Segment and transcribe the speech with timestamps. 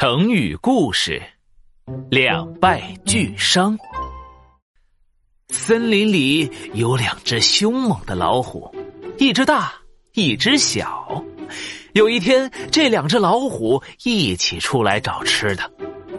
[0.00, 1.20] 成语故事：
[2.08, 3.76] 两败俱伤。
[5.48, 8.72] 森林里有两只凶猛的老虎，
[9.18, 9.72] 一只大，
[10.14, 11.20] 一只小。
[11.94, 15.68] 有一天，这两只老虎一起出来找吃的。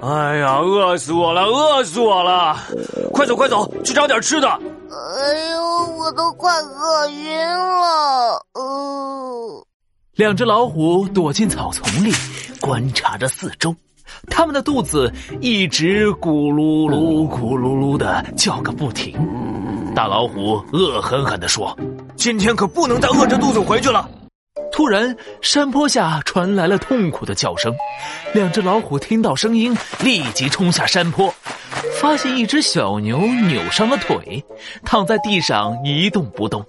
[0.01, 2.59] 哎呀，饿死我了，饿死我了！
[3.13, 4.49] 快走，快走，去找点吃的。
[4.49, 8.45] 哎呦，我都快饿晕了。
[8.55, 9.65] 呃，
[10.15, 12.11] 两只老虎躲进草丛里，
[12.59, 13.75] 观察着四周。
[14.27, 19.15] 它们的肚子一直咕噜噜、咕噜噜的叫个不停。
[19.95, 21.77] 大老虎恶狠狠地说
[22.17, 24.09] ：“今天可不能再饿着肚子回去了。”
[24.71, 27.73] 突然，山坡下传来了痛苦的叫声。
[28.33, 31.33] 两只老虎听到声音，立即冲下山坡，
[31.99, 34.43] 发现一只小牛扭伤了腿，
[34.85, 36.65] 躺在地上一动不动。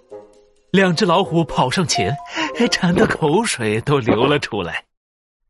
[0.73, 2.15] 两只老虎跑上前，
[2.70, 4.82] 馋得口水都流了出来。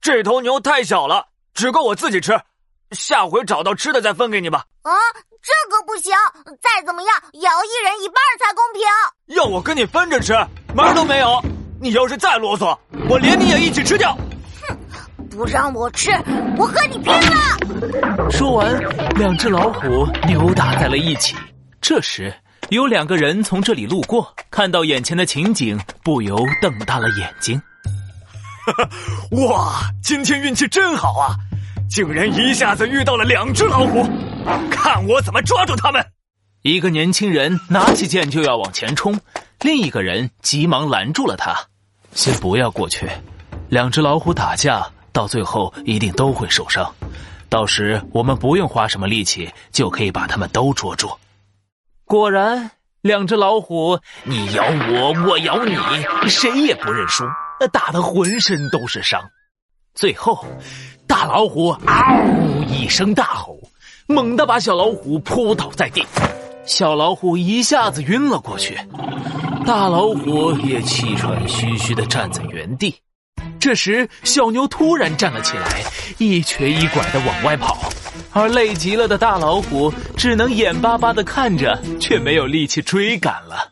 [0.00, 2.40] 这头牛太小了，只够我自己吃，
[2.92, 4.64] 下回找到吃的再分给你吧。
[4.82, 4.92] 啊，
[5.42, 6.12] 这可不行！
[6.60, 8.82] 再怎么样也要一人一半才公平。
[9.36, 10.32] 要我跟你分着吃，
[10.74, 11.38] 门儿都没有！
[11.78, 12.76] 你要是再啰嗦，
[13.10, 14.16] 我连你也一起吃掉！
[14.66, 14.76] 哼，
[15.28, 16.10] 不让我吃，
[16.56, 18.30] 我和你拼了！
[18.30, 18.78] 说完，
[19.16, 21.36] 两只老虎扭打在了一起。
[21.78, 22.34] 这时，
[22.70, 27.60] 有两个人从这里路过，看到眼前的情景，不由瞪大了眼睛。
[29.46, 31.36] 哇，今天运气真好啊！
[31.88, 34.08] 竟然一下子遇到了两只老虎，
[34.70, 36.04] 看我怎么抓住他们！
[36.62, 39.18] 一个年轻人拿起剑就要往前冲，
[39.60, 41.56] 另一个人急忙拦住了他
[42.14, 43.08] ：“先不要过去，
[43.68, 46.94] 两只老虎打架，到最后一定都会受伤。
[47.48, 51.10] 到时我们不用花什么力气，就可以把他们都捉住。”
[52.04, 55.74] 果然，两只老虎你咬我，我咬你，
[56.28, 57.24] 谁也不认输，
[57.60, 59.20] 那打得浑身都是伤。
[59.94, 60.46] 最后，
[61.06, 63.58] 大老虎嗷一声大吼，
[64.06, 66.02] 猛地把小老虎扑倒在地。
[66.64, 68.78] 小老虎一下子晕了过去，
[69.66, 72.94] 大老虎也气喘吁吁的站在原地。
[73.58, 75.82] 这时，小牛突然站了起来，
[76.16, 77.76] 一瘸一拐的往外跑，
[78.32, 83.70] 而累极了的大老虎只能眼巴巴的看着，却没有力气追赶了。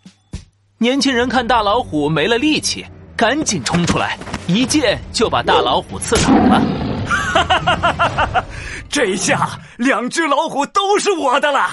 [0.77, 2.85] 年轻人看大老虎没了力气，
[3.19, 6.61] 赶紧冲出来，一剑就把大老虎刺倒了。
[7.05, 8.45] 哈哈哈哈哈哈！
[8.89, 11.69] 这下两只老虎都是我的了。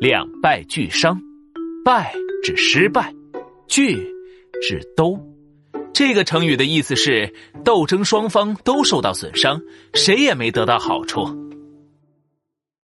[0.00, 1.20] 两败俱伤，
[1.84, 3.12] 败指失败，
[3.68, 3.94] 俱
[4.62, 5.20] 指都。
[5.92, 7.30] 这个成语的意思是
[7.62, 9.60] 斗争双方都受到损伤，
[9.92, 11.28] 谁也没得到好处。